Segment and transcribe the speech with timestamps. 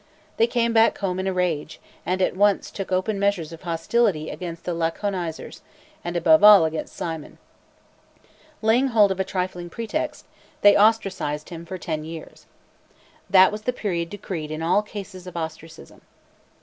[0.37, 4.31] —They came back home in a rage, and at once took open measures of hostility
[4.31, 5.61] against the Laconizers,
[6.03, 7.37] and above all against Cimon.
[8.63, 10.25] Laying hold of a trifling pretext,
[10.61, 12.45] they ostracised him for ten years.!_
[13.29, 16.01] That was the period decreed in all cases of ostracism.!